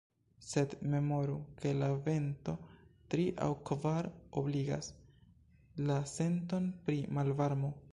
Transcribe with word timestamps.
Sed 0.51 0.71
memoru, 0.93 1.35
ke 1.59 1.73
la 1.81 1.89
vento 2.07 2.55
tri- 3.15 3.27
aŭ 3.49 3.51
kvar-obligas 3.71 4.91
la 5.91 6.01
senton 6.17 6.75
pri 6.89 7.01
malvarmo. 7.19 7.75